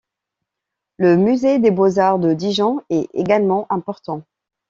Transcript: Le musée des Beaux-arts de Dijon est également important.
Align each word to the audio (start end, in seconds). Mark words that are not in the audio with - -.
Le 0.97 1.15
musée 1.15 1.59
des 1.59 1.69
Beaux-arts 1.69 2.17
de 2.17 2.33
Dijon 2.33 2.81
est 2.89 3.07
également 3.13 3.67
important. 3.69 4.23